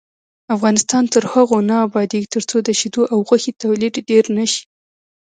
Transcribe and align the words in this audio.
افغانستان 0.55 1.03
تر 1.13 1.23
هغو 1.33 1.57
نه 1.69 1.75
ابادیږي، 1.87 2.31
ترڅو 2.35 2.57
د 2.63 2.69
شیدو 2.79 3.01
او 3.13 3.17
غوښې 3.27 3.51
تولید 3.63 3.93
ډیر 4.09 4.23
نشي. 4.37 4.63